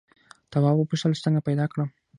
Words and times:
تواب 0.51 0.75
وپوښتل 0.77 1.11
څنګه 1.25 1.45
پیدا 1.47 1.65
کړم. 1.71 1.89